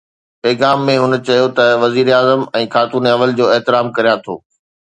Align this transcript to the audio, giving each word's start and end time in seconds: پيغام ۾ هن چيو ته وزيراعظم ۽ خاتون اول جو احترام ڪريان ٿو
پيغام 0.43 0.79
۾ 0.89 0.95
هن 1.03 1.13
چيو 1.27 1.45
ته 1.57 1.65
وزيراعظم 1.83 2.41
۽ 2.63 2.65
خاتون 2.77 3.03
اول 3.13 3.31
جو 3.41 3.45
احترام 3.57 3.85
ڪريان 3.99 4.17
ٿو 4.29 4.35